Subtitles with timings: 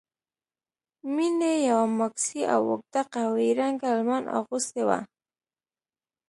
[1.13, 4.99] مينې يوه ماکسي او اوږده قهويي رنګه لمن اغوستې وه.